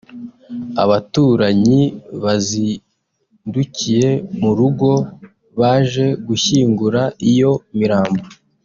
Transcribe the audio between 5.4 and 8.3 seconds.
baje gushyingura iyo mirambo